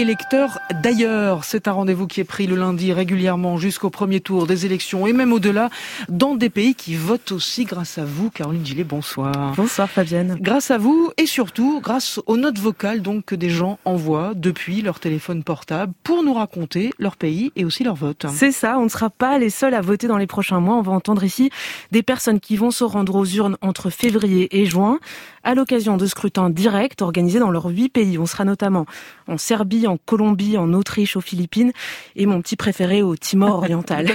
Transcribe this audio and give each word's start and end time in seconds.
électeurs 0.00 0.58
d'ailleurs. 0.82 1.44
C'est 1.44 1.68
un 1.68 1.72
rendez-vous 1.72 2.06
qui 2.06 2.20
est 2.20 2.24
pris 2.24 2.46
le 2.46 2.56
lundi 2.56 2.92
régulièrement 2.92 3.56
jusqu'au 3.56 3.90
premier 3.90 4.20
tour 4.20 4.46
des 4.46 4.66
élections 4.66 5.06
et 5.06 5.12
même 5.12 5.32
au-delà 5.32 5.70
dans 6.08 6.34
des 6.34 6.50
pays 6.50 6.74
qui 6.74 6.94
votent 6.94 7.32
aussi 7.32 7.64
grâce 7.64 7.98
à 7.98 8.04
vous. 8.04 8.30
Caroline 8.30 8.64
Gillet, 8.64 8.84
bonsoir. 8.84 9.54
Bonsoir 9.56 9.88
Fabienne. 9.88 10.36
Grâce 10.40 10.70
à 10.70 10.78
vous 10.78 11.10
et 11.16 11.26
surtout 11.26 11.80
grâce 11.80 12.20
aux 12.26 12.36
notes 12.36 12.58
vocales 12.58 13.00
donc 13.00 13.24
que 13.24 13.34
des 13.34 13.48
gens 13.50 13.78
envoient 13.84 14.32
depuis 14.34 14.82
leur 14.82 15.00
téléphone 15.00 15.42
portable 15.42 15.92
pour 16.02 16.22
nous 16.22 16.34
raconter 16.34 16.92
leur 16.98 17.16
pays 17.16 17.52
et 17.56 17.64
aussi 17.64 17.82
leur 17.82 17.94
vote. 17.94 18.26
C'est 18.32 18.52
ça, 18.52 18.78
on 18.78 18.84
ne 18.84 18.88
sera 18.88 19.10
pas 19.10 19.38
les 19.38 19.50
seuls 19.50 19.74
à 19.74 19.80
voter 19.80 20.08
dans 20.08 20.18
les 20.18 20.26
prochains 20.26 20.60
mois. 20.60 20.76
On 20.76 20.82
va 20.82 20.92
entendre 20.92 21.24
ici 21.24 21.50
des 21.90 22.02
personnes 22.02 22.40
qui 22.40 22.56
vont 22.56 22.70
se 22.70 22.84
rendre 22.84 23.14
aux 23.14 23.26
urnes 23.26 23.56
entre 23.62 23.90
février 23.90 24.60
et 24.60 24.66
juin 24.66 24.98
à 25.42 25.54
l'occasion 25.54 25.96
de 25.96 26.06
scrutins 26.06 26.50
directs 26.50 27.00
organisés 27.00 27.38
dans 27.38 27.50
leurs 27.50 27.66
huit 27.66 27.88
pays. 27.88 28.18
On 28.18 28.26
sera 28.26 28.44
notamment 28.44 28.84
en 29.28 29.38
Serbie, 29.38 29.85
en 29.86 29.96
Colombie, 29.96 30.56
en 30.56 30.72
Autriche, 30.72 31.16
aux 31.16 31.20
Philippines 31.20 31.72
et 32.14 32.26
mon 32.26 32.40
petit 32.40 32.56
préféré 32.56 33.02
au 33.02 33.16
Timor 33.16 33.56
oriental. 33.58 34.06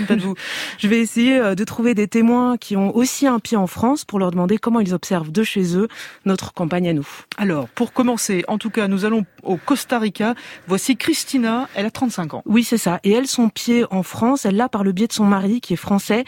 Je 0.78 0.88
vais 0.88 1.00
essayer 1.00 1.38
euh, 1.38 1.56
de 1.56 1.64
trouver 1.64 1.94
des 1.94 2.08
témoins 2.08 2.58
qui 2.58 2.76
ont 2.76 2.96
aussi 2.96 3.28
un 3.28 3.40
pied 3.40 3.58
en 3.58 3.68
France 3.68 4.06
pour 4.06 4.20
leur 4.20 4.32
demander 4.32 4.58
comment 4.58 4.80
ils 4.80 4.94
observent 4.94 5.32
de 5.32 5.44
chez 5.44 5.78
eux 5.78 5.88
notre 6.26 6.54
campagne 6.54 6.90
à 6.90 6.94
nous. 6.94 7.08
Alors, 7.38 7.68
pour 7.70 7.94
commencer, 7.94 8.44
en 8.48 8.58
tout 8.58 8.70
cas, 8.70 8.88
nous 8.88 9.06
allons 9.06 9.26
au 9.44 9.58
Costa 9.58 10.00
Rica. 10.00 10.36
Voici 10.68 10.96
Christina, 10.96 11.68
elle 11.76 11.86
a 11.86 11.92
35 11.92 12.34
ans. 12.34 12.44
Oui, 12.46 12.64
c'est 12.64 12.78
ça. 12.78 13.00
Et 13.04 13.12
elle, 13.12 13.28
son 13.28 13.50
pied 13.50 13.86
en 13.92 14.04
France, 14.04 14.46
elle 14.46 14.56
l'a 14.56 14.70
par 14.70 14.84
le 14.84 14.92
biais 14.92 15.08
de 15.08 15.14
son 15.14 15.26
mari 15.26 15.62
qui 15.62 15.74
est 15.74 15.78
français. 15.78 16.24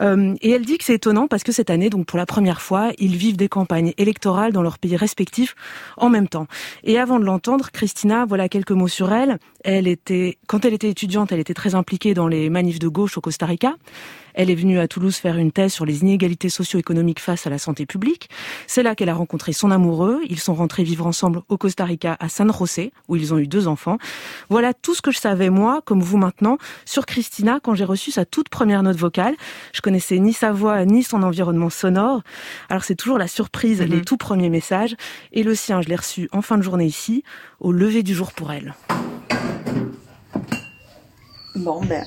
Euh, 0.00 0.34
et 0.40 0.50
elle 0.50 0.64
dit 0.64 0.78
que 0.78 0.84
c'est 0.84 0.94
étonnant 0.94 1.28
parce 1.28 1.42
que 1.42 1.52
cette 1.52 1.70
année, 1.70 1.90
donc 1.90 2.06
pour 2.06 2.18
la 2.18 2.26
première 2.26 2.60
fois, 2.60 2.90
ils 2.98 3.16
vivent 3.16 3.36
des 3.36 3.48
campagnes 3.48 3.92
électorales 3.98 4.52
dans 4.52 4.62
leurs 4.62 4.78
pays 4.78 4.96
respectifs 4.96 5.54
en 5.96 6.08
même 6.08 6.28
temps. 6.28 6.46
Et 6.84 6.98
avant 6.98 7.18
de 7.18 7.24
l'entendre, 7.24 7.70
Christina, 7.72 8.24
voilà 8.26 8.48
quelques 8.48 8.71
mots 8.74 8.88
sur 8.88 9.12
elle. 9.12 9.38
Elle 9.64 9.86
était, 9.86 10.38
quand 10.46 10.64
elle 10.64 10.74
était 10.74 10.88
étudiante, 10.88 11.32
elle 11.32 11.40
était 11.40 11.54
très 11.54 11.74
impliquée 11.74 12.14
dans 12.14 12.28
les 12.28 12.50
manifs 12.50 12.78
de 12.78 12.88
gauche 12.88 13.16
au 13.18 13.20
Costa 13.20 13.46
Rica. 13.46 13.74
Elle 14.34 14.50
est 14.50 14.54
venue 14.54 14.78
à 14.78 14.88
Toulouse 14.88 15.16
faire 15.16 15.36
une 15.36 15.52
thèse 15.52 15.72
sur 15.72 15.84
les 15.84 16.00
inégalités 16.00 16.48
socio-économiques 16.48 17.20
face 17.20 17.46
à 17.46 17.50
la 17.50 17.58
santé 17.58 17.86
publique. 17.86 18.30
C'est 18.66 18.82
là 18.82 18.94
qu'elle 18.94 19.08
a 19.08 19.14
rencontré 19.14 19.52
son 19.52 19.70
amoureux. 19.70 20.20
Ils 20.28 20.40
sont 20.40 20.54
rentrés 20.54 20.84
vivre 20.84 21.06
ensemble 21.06 21.42
au 21.48 21.56
Costa 21.56 21.84
Rica 21.84 22.16
à 22.20 22.28
San 22.28 22.52
José, 22.52 22.92
où 23.08 23.16
ils 23.16 23.34
ont 23.34 23.38
eu 23.38 23.46
deux 23.46 23.68
enfants. 23.68 23.98
Voilà 24.48 24.74
tout 24.74 24.94
ce 24.94 25.02
que 25.02 25.10
je 25.10 25.18
savais, 25.18 25.50
moi, 25.50 25.82
comme 25.84 26.02
vous 26.02 26.18
maintenant, 26.18 26.58
sur 26.84 27.06
Christina 27.06 27.60
quand 27.62 27.74
j'ai 27.74 27.84
reçu 27.84 28.10
sa 28.10 28.24
toute 28.24 28.48
première 28.48 28.82
note 28.82 28.96
vocale. 28.96 29.34
Je 29.72 29.80
connaissais 29.80 30.18
ni 30.18 30.32
sa 30.32 30.52
voix, 30.52 30.84
ni 30.84 31.02
son 31.02 31.22
environnement 31.22 31.70
sonore. 31.70 32.22
Alors 32.68 32.84
c'est 32.84 32.94
toujours 32.94 33.18
la 33.18 33.28
surprise, 33.28 33.80
les 33.80 33.96
mhm. 33.96 34.04
tout 34.04 34.16
premiers 34.16 34.50
messages. 34.50 34.96
Et 35.32 35.42
le 35.42 35.54
sien, 35.54 35.80
je 35.82 35.88
l'ai 35.88 35.96
reçu 35.96 36.28
en 36.32 36.42
fin 36.42 36.58
de 36.58 36.62
journée 36.62 36.86
ici, 36.86 37.24
au 37.60 37.72
lever 37.72 38.02
du 38.02 38.14
jour 38.14 38.32
pour 38.32 38.52
elle. 38.52 38.74
Bon, 41.54 41.84
ben, 41.84 42.04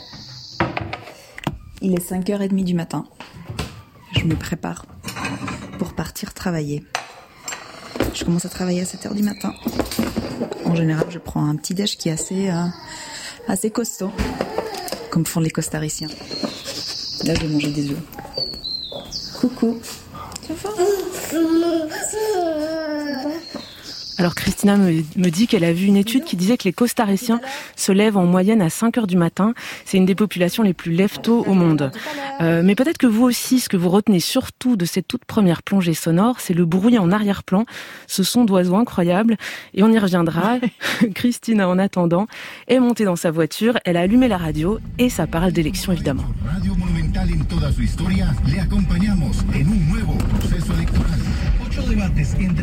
il 1.86 1.94
est 1.94 2.12
5h30 2.12 2.64
du 2.64 2.74
matin. 2.74 3.06
Je 4.14 4.26
me 4.26 4.36
prépare 4.36 4.88
pour 5.78 5.94
partir 5.94 6.34
travailler. 6.34 6.84
Je 8.16 8.26
commence 8.26 8.46
à 8.46 8.50
travailler 8.50 8.82
à 8.82 8.86
7h 8.86 9.14
du 9.14 9.22
matin. 9.22 9.54
En 10.66 10.74
général, 10.74 11.06
je 11.12 11.20
prends 11.20 11.48
un 11.48 11.56
petit 11.56 11.76
déj 11.76 11.98
qui 11.98 12.10
est 12.10 12.14
assez, 12.14 12.50
euh, 12.50 12.66
assez 13.48 13.70
costaud, 13.70 14.12
comme 15.12 15.28
font 15.28 15.42
les 15.42 15.52
costariciens. 15.52 16.10
Là, 17.24 17.36
je 17.36 17.42
vais 17.42 17.54
manger 17.54 17.72
des 17.72 17.92
œufs. 17.92 18.02
Coucou. 19.40 19.78
Ça 20.48 20.54
va 20.64 20.70
alors 24.26 24.34
Christina 24.34 24.76
me, 24.76 25.30
dit 25.30 25.46
qu'elle 25.46 25.64
a 25.64 25.72
vu 25.72 25.86
une 25.86 25.98
étude 25.98 26.24
qui 26.24 26.36
disait 26.36 26.58
que 26.58 26.64
les 26.64 26.74
costariciens 26.74 27.40
se 27.76 27.92
lèvent 27.92 28.18
en 28.18 28.26
moyenne 28.26 28.60
à 28.60 28.72
5 28.72 28.98
heures 28.98 29.06
du 29.06 29.18
matin. 29.18 29.54
C'est 29.86 29.98
une 29.98 30.08
des 30.08 30.16
populations 30.16 30.64
les 30.64 30.74
plus 30.74 30.94
lève-tôt 30.94 31.46
au 31.46 31.54
monde. 31.54 31.92
Euh, 32.42 32.64
mais 32.64 32.74
peut-être 32.74 32.98
que 32.98 33.06
vous 33.06 33.24
aussi, 33.24 33.60
ce 33.60 33.70
que 33.70 33.78
vous 33.78 33.90
retenez 33.90 34.20
surtout 34.20 34.78
de 34.78 34.86
cette 34.86 35.08
toute 35.08 35.26
première 35.26 35.62
plongée 35.62 35.94
sonore, 35.94 36.40
c'est 36.40 36.56
le 36.56 36.66
bruit 36.66 36.98
en 36.98 37.12
arrière-plan, 37.12 37.66
ce 38.08 38.24
son 38.24 38.46
d'oiseau 38.46 38.76
incroyable. 38.76 39.38
Et 39.76 39.84
on 39.84 39.92
y 39.92 40.00
reviendra. 40.00 40.58
Christina, 41.14 41.70
en 41.70 41.78
attendant, 41.78 42.26
est 42.68 42.80
montée 42.80 43.06
dans 43.06 43.16
sa 43.16 43.30
voiture, 43.30 43.78
elle 43.86 43.96
a 43.96 44.02
allumé 44.02 44.28
la 44.28 44.38
radio 44.38 44.80
et 44.98 45.12
ça 45.12 45.28
parle 45.28 45.52
d'élection 45.52 45.92
évidemment. 45.92 46.26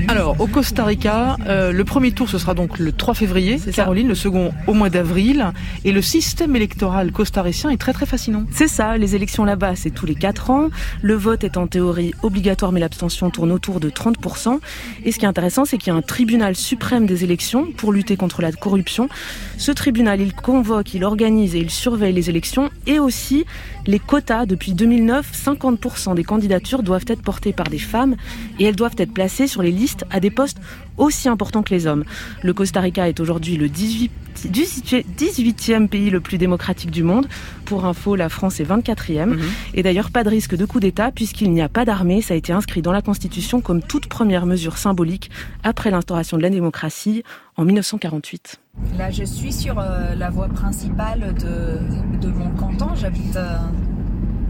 Alors, 0.08 0.40
au 0.40 0.46
Costa 0.46 0.84
Rica, 0.84 1.36
euh, 1.46 1.72
le 1.72 1.84
premier 1.84 2.12
tour, 2.12 2.28
ce 2.28 2.38
sera 2.38 2.54
donc 2.54 2.78
le 2.78 2.92
3 2.92 3.14
février, 3.14 3.58
Caroline, 3.74 4.08
le 4.08 4.14
second 4.14 4.52
au 4.66 4.74
mois 4.74 4.90
d'avril. 4.90 5.52
Et 5.84 5.92
le 5.92 6.02
système 6.02 6.54
électoral 6.56 7.12
costaricien 7.12 7.70
est 7.70 7.76
très 7.76 7.92
très 7.92 8.06
fascinant. 8.06 8.44
C'est 8.50 8.68
ça, 8.68 8.98
les 8.98 9.14
élections 9.14 9.44
là-bas, 9.44 9.74
c'est 9.76 9.90
tous 9.90 10.06
les 10.06 10.14
4 10.14 10.50
ans. 10.50 10.68
Le 11.00 11.14
vote 11.14 11.44
est 11.44 11.56
en 11.56 11.66
théorie 11.66 12.12
obligatoire, 12.22 12.72
mais 12.72 12.80
l'abstention 12.80 13.30
tourne 13.30 13.52
autour 13.52 13.80
de 13.80 13.90
30%. 13.90 14.60
Et 15.04 15.12
ce 15.12 15.18
qui 15.18 15.24
est 15.24 15.28
intéressant, 15.28 15.64
c'est 15.64 15.78
qu'il 15.78 15.92
y 15.92 15.96
a 15.96 15.98
un 15.98 16.02
tribunal 16.02 16.56
suprême 16.56 17.06
des 17.06 17.24
élections 17.24 17.66
pour 17.76 17.92
lutter 17.92 18.16
contre 18.16 18.42
la 18.42 18.52
corruption. 18.52 19.08
Ce 19.56 19.72
tribunal, 19.72 20.20
il 20.20 20.34
convoque, 20.34 20.94
il 20.94 21.04
organise 21.04 21.54
et 21.54 21.58
il 21.58 21.70
surveille 21.70 22.12
les 22.12 22.28
élections 22.28 22.70
et 22.86 22.98
aussi 22.98 23.44
les 23.86 23.98
quotas. 23.98 24.46
Depuis 24.46 24.74
2009, 24.74 25.30
50% 25.32 26.14
des 26.14 26.24
candidatures 26.24 26.82
doivent 26.82 27.04
être 27.08 27.22
portées 27.22 27.52
par 27.52 27.68
des 27.68 27.78
femmes 27.78 28.16
et 28.58 28.64
elles 28.64 28.76
doivent 28.76 28.94
être 28.98 29.01
être 29.02 29.12
placés 29.12 29.46
sur 29.46 29.62
les 29.62 29.70
listes 29.70 30.04
à 30.10 30.20
des 30.20 30.30
postes 30.30 30.58
aussi 30.96 31.28
importants 31.28 31.62
que 31.62 31.74
les 31.74 31.86
hommes. 31.86 32.04
Le 32.42 32.52
Costa 32.52 32.80
Rica 32.80 33.08
est 33.08 33.20
aujourd'hui 33.20 33.56
le 33.56 33.68
18, 33.68 34.10
18e 34.48 35.88
pays 35.88 36.10
le 36.10 36.20
plus 36.20 36.38
démocratique 36.38 36.90
du 36.90 37.02
monde. 37.02 37.26
Pour 37.64 37.84
info, 37.84 38.16
la 38.16 38.28
France 38.28 38.60
est 38.60 38.64
24e. 38.64 39.26
Mhm. 39.26 39.40
Et 39.74 39.82
d'ailleurs, 39.82 40.10
pas 40.10 40.24
de 40.24 40.28
risque 40.28 40.56
de 40.56 40.64
coup 40.64 40.80
d'État 40.80 41.10
puisqu'il 41.10 41.52
n'y 41.52 41.62
a 41.62 41.68
pas 41.68 41.84
d'armée. 41.84 42.22
Ça 42.22 42.34
a 42.34 42.36
été 42.36 42.52
inscrit 42.52 42.82
dans 42.82 42.92
la 42.92 43.02
Constitution 43.02 43.60
comme 43.60 43.82
toute 43.82 44.06
première 44.06 44.46
mesure 44.46 44.78
symbolique 44.78 45.30
après 45.62 45.90
l'instauration 45.90 46.36
de 46.36 46.42
la 46.42 46.50
démocratie 46.50 47.22
en 47.56 47.64
1948. 47.64 48.60
Là, 48.98 49.10
je 49.10 49.24
suis 49.24 49.52
sur 49.52 49.78
euh, 49.78 50.14
la 50.14 50.30
voie 50.30 50.48
principale 50.48 51.34
de, 51.34 52.28
mon 52.28 52.50
canton. 52.50 52.94
J'habite 52.94 53.36
euh, 53.36 53.58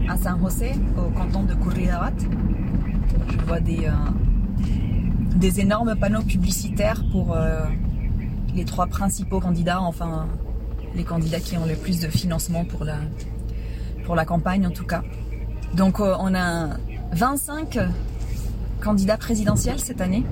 à 0.09 0.17
San 0.17 0.39
José, 0.39 0.71
au 0.97 1.09
canton 1.11 1.43
de 1.43 1.53
Curridabat. 1.53 2.13
Je 3.29 3.45
vois 3.45 3.59
des, 3.59 3.85
euh, 3.85 3.91
des 5.43 5.59
énormes 5.59 5.93
panneaux 5.97 6.21
publicitaires 6.21 7.03
pour 7.11 7.35
euh, 7.35 7.65
les 8.55 8.63
trois 8.63 8.87
principaux 8.87 9.41
candidats, 9.41 9.81
enfin 9.81 10.25
les 10.95 11.03
candidats 11.03 11.41
qui 11.41 11.57
ont 11.57 11.65
le 11.65 11.75
plus 11.75 11.99
de 11.99 12.07
financement 12.07 12.63
pour 12.63 12.85
la, 12.85 12.95
pour 14.05 14.15
la 14.15 14.23
campagne 14.23 14.65
en 14.65 14.69
tout 14.69 14.85
cas. 14.85 15.03
Donc 15.75 15.99
euh, 15.99 16.15
on 16.17 16.33
a 16.33 16.77
25 17.11 17.77
candidats 18.79 19.17
présidentiels 19.17 19.81
cette 19.81 19.99
année. 19.99 20.23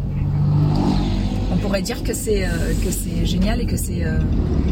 On 1.51 1.57
pourrait 1.57 1.81
dire 1.81 2.03
que 2.03 2.13
c'est 2.13 2.45
euh, 2.45 3.25
génial 3.25 3.59
et 3.59 3.65
que 3.65 3.75
c'est 3.75 4.05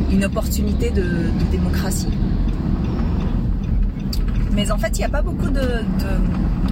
une 0.09 0.23
opportunité 0.23 0.89
de, 0.89 1.05
démocratie. 1.51 2.13
Mais 4.53 4.71
en 4.71 4.77
fait, 4.77 4.91
il 4.95 4.99
n'y 4.99 5.05
a 5.05 5.09
pas 5.09 5.21
beaucoup 5.21 5.49
de, 5.49 5.83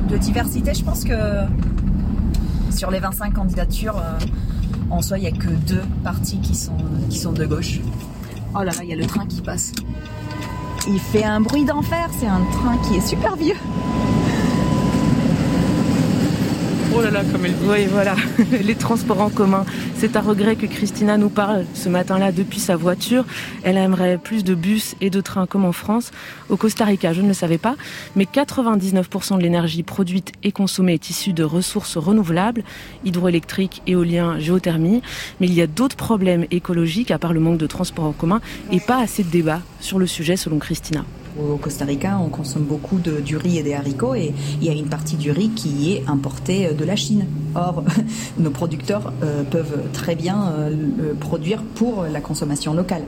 de 0.10 0.18
diversité. 0.18 0.74
Je 0.74 0.86
pense 0.86 1.04
que 1.04 1.14
sur 2.72 2.92
les 2.92 3.00
25 3.00 3.34
candidatures, 3.34 3.98
euh, 3.98 4.20
en 4.90 5.02
soi, 5.02 5.18
il 5.18 5.22
n'y 5.22 5.28
a 5.28 5.32
que 5.32 5.50
deux 5.50 5.84
partis 6.04 6.40
qui 6.40 6.56
sont, 6.56 6.78
qui 7.10 7.18
sont 7.18 7.34
de 7.34 7.46
gauche. 7.46 7.80
Oh 8.56 8.60
là 8.60 8.66
là, 8.66 8.84
il 8.84 8.90
y 8.90 8.94
a 8.94 8.96
le 8.96 9.06
train 9.06 9.26
qui 9.26 9.42
passe. 9.42 9.74
Il 10.88 11.00
fait 11.00 11.24
un 11.24 11.42
bruit 11.42 11.66
d'enfer, 11.66 12.10
c'est 12.18 12.28
un 12.28 12.44
train 12.52 12.78
qui 12.88 12.96
est 12.96 13.06
super 13.06 13.36
vieux. 13.36 13.58
Oh 16.98 17.02
là 17.04 17.12
là, 17.12 17.22
comme 17.32 17.46
elle 17.46 17.54
dit. 17.54 17.66
Oui, 17.68 17.86
voilà, 17.86 18.16
les 18.64 18.74
transports 18.74 19.22
en 19.22 19.30
commun. 19.30 19.66
C'est 19.98 20.18
un 20.18 20.22
regret 20.22 20.56
que 20.56 20.66
Christina 20.66 21.18
nous 21.18 21.30
parle 21.30 21.66
ce 21.76 21.90
matin-là 21.90 22.32
depuis 22.32 22.60
sa 22.60 22.76
voiture. 22.76 23.24
Elle 23.62 23.78
aimerait 23.78 24.18
plus 24.18 24.44
de 24.44 24.56
bus 24.56 24.96
et 25.00 25.12
de 25.12 25.22
trains 25.22 25.46
comme 25.46 25.64
en 25.64 25.74
France. 25.74 26.10
Au 26.50 26.58
Costa 26.58 26.86
Rica, 26.86 27.14
je 27.14 27.22
ne 27.22 27.28
le 27.28 27.36
savais 27.36 27.60
pas, 27.60 27.76
mais 28.16 28.24
99% 28.24 29.38
de 29.38 29.44
l'énergie 29.44 29.84
produite 29.84 30.32
et 30.42 30.52
consommée 30.52 30.96
est 30.96 31.12
issue 31.12 31.34
de 31.34 31.44
ressources 31.44 31.98
renouvelables, 31.98 32.64
hydroélectriques, 33.06 33.84
éolien, 33.86 34.40
géothermie. 34.40 35.04
Mais 35.40 35.46
il 35.46 35.54
y 35.54 35.62
a 35.62 35.68
d'autres 35.68 35.98
problèmes 35.98 36.48
écologiques 36.50 37.12
à 37.12 37.20
part 37.20 37.32
le 37.32 37.40
manque 37.40 37.60
de 37.60 37.68
transports 37.68 38.06
en 38.06 38.12
commun 38.12 38.42
et 38.72 38.80
pas 38.80 39.00
assez 39.00 39.22
de 39.24 39.30
débats 39.30 39.62
sur 39.82 40.00
le 40.00 40.08
sujet 40.08 40.36
selon 40.36 40.58
Christina. 40.58 41.06
Au 41.40 41.58
Costa 41.58 41.86
Rica, 41.86 42.20
on 42.20 42.30
consomme 42.30 42.64
beaucoup 42.64 43.00
de, 43.00 43.20
du 43.20 43.38
riz 43.38 43.58
et 43.58 43.64
des 43.64 43.74
haricots 43.74 44.16
et 44.16 44.34
il 44.60 44.68
y 44.68 44.70
a 44.70 44.74
une 44.74 44.88
partie 44.88 45.16
du 45.16 45.32
riz 45.32 45.50
qui 45.50 45.94
est 45.94 46.04
importée 46.08 46.74
de 46.74 46.86
la 46.86 46.96
Chine. 46.96 47.26
Or, 47.56 47.84
nos 48.38 48.50
producteurs 48.50 49.14
euh, 49.24 49.44
peuvent 49.44 49.84
très 49.94 50.16
bien 50.16 50.52
euh, 50.52 50.70
le 50.70 51.14
produire 51.14 51.62
pour 51.76 52.04
la 52.04 52.22
consommation 52.22 52.74
locale. 52.74 53.04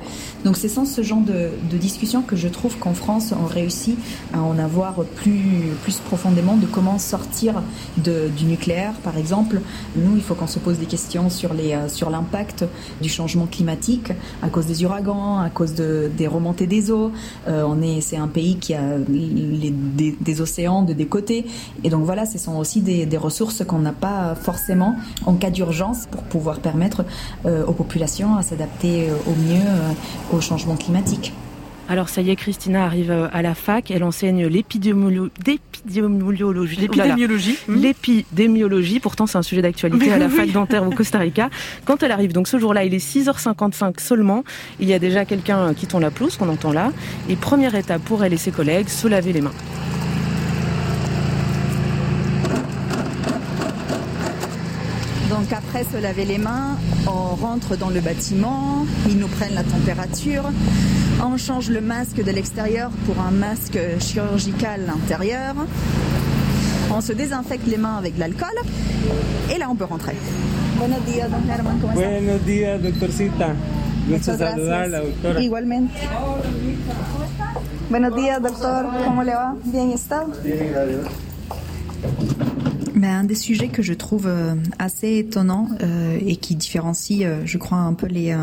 Donc 0.45 0.57
c'est 0.57 0.69
sans 0.69 0.85
ce 0.85 1.01
genre 1.01 1.21
de, 1.21 1.49
de 1.69 1.77
discussion 1.77 2.21
que 2.21 2.35
je 2.35 2.47
trouve 2.47 2.77
qu'en 2.77 2.93
France, 2.93 3.33
on 3.39 3.45
réussit 3.45 3.97
à 4.33 4.41
en 4.41 4.57
avoir 4.57 4.95
plus, 5.15 5.71
plus 5.83 5.97
profondément 5.97 6.55
de 6.55 6.65
comment 6.65 6.97
sortir 6.97 7.61
du 7.97 8.45
nucléaire, 8.45 8.93
par 9.03 9.17
exemple. 9.17 9.61
Nous, 9.95 10.15
il 10.15 10.21
faut 10.21 10.35
qu'on 10.35 10.47
se 10.47 10.59
pose 10.59 10.77
des 10.77 10.85
questions 10.85 11.29
sur 11.29 11.51
euh, 11.51 12.09
l'impact 12.09 12.65
du 13.01 13.09
changement 13.09 13.45
climatique 13.45 14.11
à 14.41 14.49
cause 14.49 14.65
des 14.65 14.83
ouragans, 14.85 15.39
à 15.39 15.49
cause 15.49 15.73
de, 15.75 16.09
des 16.15 16.27
remontées 16.27 16.67
des 16.67 16.91
eaux. 16.91 17.11
Euh, 17.47 17.63
on 17.67 17.81
est, 17.81 18.01
c'est 18.01 18.17
un 18.19 18.27
pays 18.27 18.57
qui 18.57 18.73
a 18.73 18.97
des, 18.97 20.41
océans 20.41 20.83
de 20.83 20.93
des 20.93 21.05
côtés, 21.05 21.45
et 21.83 21.89
donc 21.89 22.03
voilà, 22.03 22.25
ce 22.25 22.37
sont 22.37 22.57
aussi 22.57 22.81
des, 22.81 23.17
ressources 23.17 23.65
qu'on 23.65 23.79
n'a 23.79 23.91
pas 23.91 24.35
forcément 24.35 24.95
en 25.25 25.33
cas 25.33 25.49
d'urgence 25.49 26.07
pour 26.09 26.23
pouvoir 26.23 26.59
permettre 26.59 27.03
euh, 27.45 27.65
aux 27.65 27.73
populations 27.73 28.37
à 28.37 28.43
s'adapter 28.43 29.09
au 29.27 29.31
mieux 29.31 29.65
euh, 29.65 30.37
au 30.37 30.39
changement 30.39 30.75
climatique. 30.75 31.33
Alors 31.89 32.07
ça 32.07 32.21
y 32.21 32.29
est, 32.29 32.35
Christina 32.35 32.85
arrive 32.85 33.09
euh, 33.09 33.27
à 33.33 33.41
la 33.41 33.55
fac, 33.55 33.89
elle 33.89 34.03
enseigne 34.03 34.45
l'épidémiologie. 34.45 35.31
L'épidémiologie. 36.79 37.57
L'épidémiologie, 37.67 38.99
pourtant 38.99 39.25
c'est 39.25 39.39
un 39.39 39.41
sujet 39.41 39.63
d'actualité 39.63 40.13
à 40.13 40.19
la 40.19 40.29
fac 40.29 40.51
dentaire 40.51 40.85
au 40.87 40.91
Costa 40.91 41.17
Rica. 41.17 41.49
Quand 41.85 42.03
elle 42.03 42.11
arrive, 42.11 42.31
donc 42.31 42.47
ce 42.47 42.59
jour-là, 42.59 42.83
il 42.83 42.93
est 42.93 43.03
6h55 43.03 43.99
seulement, 43.99 44.43
il 44.79 44.87
y 44.87 44.93
a 44.93 44.99
déjà 44.99 45.25
quelqu'un 45.25 45.73
qui 45.73 45.87
tend 45.87 45.97
la 45.97 46.11
pelouse, 46.11 46.37
qu'on 46.37 46.49
entend 46.49 46.71
là, 46.71 46.91
et 47.27 47.35
première 47.35 47.73
étape 47.73 48.03
pour 48.03 48.23
elle 48.23 48.33
et 48.33 48.37
ses 48.37 48.51
collègues, 48.51 48.87
se 48.87 49.07
laver 49.07 49.33
les 49.33 49.41
mains. 49.41 49.51
Donc 55.29 55.51
après 55.53 55.83
se 55.85 55.99
laver 55.99 56.25
les 56.25 56.37
mains, 56.37 56.77
on 57.07 57.35
rentre 57.35 57.77
dans 57.77 57.89
le 57.89 58.01
bâtiment, 58.01 58.85
ils 59.07 59.17
nous 59.17 59.27
prennent 59.27 59.55
la 59.55 59.63
température, 59.63 60.43
on 61.21 61.37
change 61.37 61.69
le 61.69 61.81
masque 61.81 62.23
de 62.23 62.31
l'extérieur 62.31 62.91
pour 63.05 63.19
un 63.19 63.31
masque 63.31 63.79
chirurgical 63.99 64.81
intérieur. 64.89 65.55
On 66.91 67.01
se 67.01 67.13
désinfecte 67.13 67.67
les 67.67 67.77
mains 67.77 67.97
avec 67.97 68.15
de 68.15 68.19
l'alcool 68.19 68.55
et 69.53 69.57
là 69.57 69.67
on 69.69 69.75
peut 69.75 69.85
rentrer. 69.85 70.15
Buenos 70.77 71.03
días, 71.05 71.29
don 71.29 71.43
Germán, 71.45 71.79
¿cómo 71.79 71.93
está? 71.93 72.09
Buenos 72.09 72.45
días, 72.45 72.81
doctorcita. 72.81 73.53
Gusto 74.07 74.37
saludarla, 74.37 75.01
doctora. 75.01 75.41
Igualmente. 75.41 75.99
Buenos 77.89 78.15
días, 78.15 78.41
doctor. 78.41 78.85
¿Cómo 79.05 79.23
le 79.23 79.33
va? 79.33 79.55
Bien, 79.65 79.91
¿está? 79.91 80.25
Bien, 80.43 80.71
gracias. 80.71 81.07
Ben, 82.99 83.19
un 83.19 83.23
des 83.23 83.35
sujets 83.35 83.69
que 83.69 83.81
je 83.81 83.93
trouve 83.93 84.27
euh, 84.27 84.55
assez 84.77 85.19
étonnant 85.19 85.69
euh, 85.81 86.19
et 86.25 86.35
qui 86.35 86.57
différencie, 86.57 87.21
euh, 87.23 87.43
je 87.45 87.57
crois, 87.57 87.77
un 87.77 87.93
peu 87.93 88.07
les, 88.07 88.35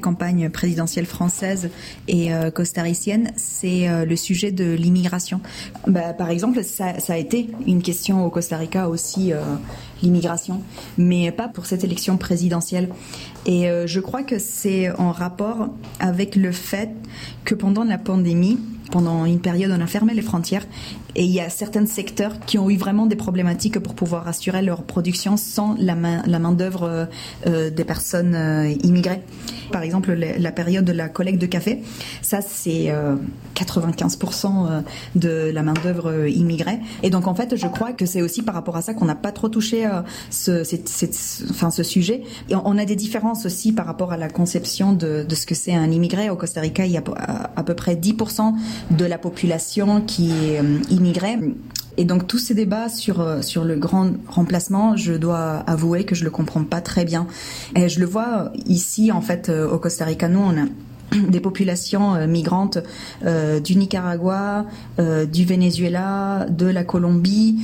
campagnes 0.00 0.48
présidentielles 0.48 1.04
françaises 1.04 1.68
et 2.08 2.30
costariciennes, 2.54 3.32
c'est 3.36 3.86
le 4.04 4.16
sujet 4.16 4.50
de 4.50 4.72
l'immigration. 4.72 5.40
Ben, 5.86 6.14
par 6.14 6.30
exemple, 6.30 6.64
ça, 6.64 6.94
a 7.06 7.16
été 7.18 7.50
une 7.66 7.82
question 7.82 8.26
au 8.26 8.30
Costa 8.30 8.56
Rica 8.56 8.88
aussi, 8.88 9.32
l'immigration, 10.02 10.62
mais 10.98 11.30
pas 11.30 11.46
pour 11.46 11.66
cette 11.66 11.84
élection 11.84 12.16
présidentielle. 12.16 12.88
Et 13.46 13.68
je 13.86 14.00
crois 14.00 14.24
que 14.24 14.38
c'est 14.38 14.90
en 14.98 15.12
rapport 15.12 15.68
avec 16.00 16.34
le 16.34 16.50
fait 16.50 16.90
que 17.44 17.54
pendant 17.54 17.84
la 17.84 17.98
pandémie, 17.98 18.58
pendant 18.92 19.24
une 19.24 19.40
période, 19.40 19.72
on 19.76 19.80
a 19.80 19.86
fermé 19.86 20.14
les 20.14 20.22
frontières 20.22 20.66
et 21.16 21.24
il 21.24 21.30
y 21.30 21.40
a 21.40 21.48
certains 21.48 21.86
secteurs 21.86 22.38
qui 22.46 22.58
ont 22.58 22.70
eu 22.70 22.76
vraiment 22.76 23.06
des 23.06 23.16
problématiques 23.16 23.78
pour 23.80 23.94
pouvoir 23.94 24.28
assurer 24.28 24.62
leur 24.62 24.84
production 24.84 25.36
sans 25.36 25.74
la 25.78 25.94
main, 25.94 26.22
la 26.26 26.38
main 26.38 26.52
d'œuvre 26.52 27.08
euh, 27.46 27.70
des 27.70 27.84
personnes 27.84 28.34
euh, 28.34 28.68
immigrées. 28.84 29.22
Par 29.72 29.82
exemple, 29.82 30.12
la, 30.12 30.52
période 30.52 30.84
de 30.84 30.92
la 30.92 31.08
collecte 31.08 31.40
de 31.40 31.46
café, 31.46 31.82
ça 32.20 32.42
c'est 32.42 32.90
euh, 32.90 33.16
95% 33.54 34.82
de 35.14 35.50
la 35.52 35.62
main 35.62 35.72
d'œuvre 35.72 36.28
immigrée. 36.28 36.78
Et 37.02 37.08
donc 37.08 37.26
en 37.26 37.34
fait, 37.34 37.56
je 37.56 37.66
crois 37.66 37.92
que 37.92 38.04
c'est 38.04 38.20
aussi 38.20 38.42
par 38.42 38.54
rapport 38.54 38.76
à 38.76 38.82
ça 38.82 38.92
qu'on 38.92 39.06
n'a 39.06 39.14
pas 39.14 39.32
trop 39.32 39.48
touché 39.48 39.86
euh, 39.86 40.02
ce, 40.30 41.50
enfin, 41.50 41.70
ce 41.70 41.82
sujet. 41.82 42.22
Et 42.50 42.54
on 42.54 42.78
a 42.78 42.84
des 42.84 42.96
différences 42.96 43.46
aussi 43.46 43.72
par 43.72 43.86
rapport 43.86 44.12
à 44.12 44.16
la 44.16 44.28
conception 44.28 44.92
de, 44.92 45.26
ce 45.32 45.46
que 45.46 45.54
c'est 45.54 45.74
un 45.74 45.90
immigré. 45.90 46.30
Au 46.30 46.36
Costa 46.36 46.60
Rica, 46.60 46.84
il 46.84 46.92
y 46.92 46.96
a 46.96 47.02
à 47.56 47.62
peu 47.62 47.74
près 47.74 47.94
10% 47.94 48.54
de 48.90 49.04
la 49.04 49.18
population 49.18 50.00
qui 50.00 50.30
est 50.30 50.60
euh, 50.60 50.78
immigrée. 50.90 51.38
Et 51.98 52.04
donc 52.04 52.26
tous 52.26 52.38
ces 52.38 52.54
débats 52.54 52.88
sur 52.88 53.20
euh, 53.20 53.42
sur 53.42 53.64
le 53.64 53.76
grand 53.76 54.12
remplacement, 54.28 54.96
je 54.96 55.12
dois 55.12 55.58
avouer 55.66 56.04
que 56.04 56.14
je 56.14 56.24
le 56.24 56.30
comprends 56.30 56.64
pas 56.64 56.80
très 56.80 57.04
bien. 57.04 57.26
Et 57.76 57.88
je 57.88 58.00
le 58.00 58.06
vois 58.06 58.52
ici 58.66 59.12
en 59.12 59.20
fait 59.20 59.48
euh, 59.48 59.68
au 59.68 59.78
Costa 59.78 60.04
Rica, 60.04 60.28
nous 60.28 60.40
on 60.40 60.56
a 60.56 60.66
des 61.28 61.40
populations 61.40 62.26
migrantes 62.26 62.78
du 63.62 63.76
Nicaragua, 63.76 64.64
du 64.98 65.44
Venezuela, 65.44 66.46
de 66.48 66.64
la 66.64 66.84
Colombie 66.84 67.58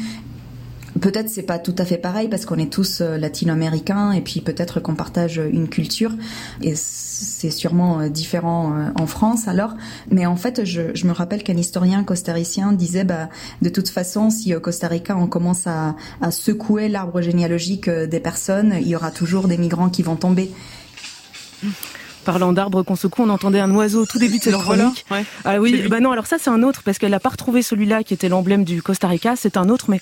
Peut-être 1.00 1.28
c'est 1.28 1.42
pas 1.42 1.58
tout 1.58 1.74
à 1.78 1.84
fait 1.84 1.98
pareil 1.98 2.28
parce 2.28 2.44
qu'on 2.44 2.58
est 2.58 2.72
tous 2.72 3.00
latino-américains 3.00 4.12
et 4.12 4.20
puis 4.20 4.40
peut-être 4.40 4.80
qu'on 4.80 4.94
partage 4.94 5.36
une 5.38 5.68
culture 5.68 6.12
et 6.62 6.74
c'est 6.74 7.50
sûrement 7.50 8.08
différent 8.08 8.90
en 8.94 9.06
France 9.06 9.48
alors. 9.48 9.74
Mais 10.10 10.26
en 10.26 10.36
fait, 10.36 10.64
je, 10.64 11.06
me 11.06 11.12
rappelle 11.12 11.42
qu'un 11.42 11.56
historien 11.56 12.04
costaricien 12.04 12.72
disait 12.72 13.04
bah 13.04 13.28
de 13.62 13.68
toute 13.68 13.88
façon 13.88 14.30
si 14.30 14.54
au 14.54 14.60
Costa 14.60 14.88
Rica 14.88 15.16
on 15.16 15.26
commence 15.26 15.66
à 15.66 15.94
secouer 16.30 16.88
l'arbre 16.88 17.20
généalogique 17.20 17.88
des 17.88 18.20
personnes, 18.20 18.74
il 18.80 18.88
y 18.88 18.96
aura 18.96 19.10
toujours 19.10 19.48
des 19.48 19.58
migrants 19.58 19.90
qui 19.90 20.02
vont 20.02 20.16
tomber. 20.16 20.50
Parlant 22.32 22.52
d'arbres 22.52 22.82
qu'on 22.82 22.96
secoue, 22.96 23.22
on 23.22 23.30
entendait 23.30 23.60
un 23.60 23.70
oiseau 23.74 24.02
au 24.02 24.06
tout 24.06 24.18
début 24.18 24.38
de 24.38 24.42
cette 24.42 24.54
chronique. 24.54 25.06
Voilà, 25.08 25.22
ouais. 25.22 25.26
Ah 25.44 25.60
oui, 25.60 25.88
bah 25.88 26.00
non, 26.00 26.12
alors 26.12 26.26
ça 26.26 26.36
c'est 26.38 26.50
un 26.50 26.62
autre 26.62 26.82
parce 26.84 26.98
qu'elle 26.98 27.12
n'a 27.12 27.20
pas 27.20 27.30
retrouvé 27.30 27.62
celui-là 27.62 28.02
qui 28.02 28.12
était 28.12 28.28
l'emblème 28.28 28.64
du 28.64 28.82
Costa 28.82 29.08
Rica. 29.08 29.34
C'est 29.34 29.56
un 29.56 29.68
autre, 29.70 29.86
mais 29.88 30.00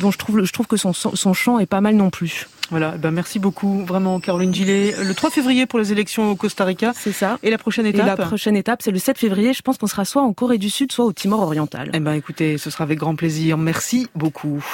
dont 0.00 0.10
je 0.10 0.18
trouve, 0.18 0.44
je 0.44 0.52
trouve 0.52 0.66
que 0.66 0.76
son, 0.76 0.92
son 0.92 1.34
chant 1.34 1.58
est 1.58 1.66
pas 1.66 1.80
mal 1.80 1.96
non 1.96 2.10
plus. 2.10 2.46
Voilà, 2.70 2.92
ben 2.92 3.10
merci 3.10 3.38
beaucoup, 3.38 3.84
vraiment, 3.84 4.18
Caroline 4.18 4.52
Gillet. 4.52 4.94
Le 5.00 5.14
3 5.14 5.30
février 5.30 5.66
pour 5.66 5.78
les 5.78 5.92
élections 5.92 6.30
au 6.30 6.36
Costa 6.36 6.64
Rica. 6.64 6.92
C'est 6.96 7.12
ça. 7.12 7.38
Et 7.42 7.50
la 7.50 7.58
prochaine 7.58 7.86
étape 7.86 8.02
Et 8.02 8.06
la 8.06 8.16
prochaine 8.16 8.56
étape, 8.56 8.82
c'est 8.82 8.90
le 8.90 8.98
7 8.98 9.18
février. 9.18 9.52
Je 9.52 9.62
pense 9.62 9.78
qu'on 9.78 9.86
sera 9.86 10.04
soit 10.04 10.22
en 10.22 10.32
Corée 10.32 10.58
du 10.58 10.70
Sud, 10.70 10.90
soit 10.90 11.04
au 11.04 11.12
Timor 11.12 11.40
oriental. 11.40 11.90
Eh 11.94 12.00
ben, 12.00 12.14
écoutez, 12.14 12.58
ce 12.58 12.70
sera 12.70 12.84
avec 12.84 12.98
grand 12.98 13.14
plaisir. 13.14 13.56
Merci 13.56 14.08
beaucoup. 14.14 14.64